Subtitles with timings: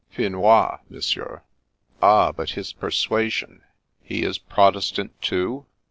[0.09, 1.43] "Finois, Monsieur."
[2.01, 3.61] "Ah, but his persuasion?
[4.01, 5.67] He is Protestant, too?